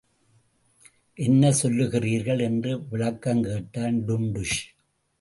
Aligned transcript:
என்ன 1.17 1.51
சொல்லுகிறீர்கள்? 1.51 2.41
என்று 2.41 2.77
விளக்கங் 2.91 3.43
கேட்டான் 3.43 4.03
டுன்டுஷ். 4.07 4.59